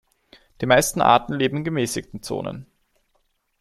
Die 0.61 0.65
meisten 0.65 0.99
Arten 0.99 1.35
leben 1.35 1.57
in 1.57 1.63
gemäßigten 1.63 2.23
Zonen. 2.23 2.65